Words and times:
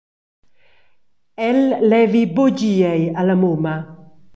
El 1.49 1.59
levi 1.93 2.23
buca 2.35 2.57
dir 2.59 2.77
ei 2.93 3.03
alla 3.19 3.35
mumma. 3.41 3.75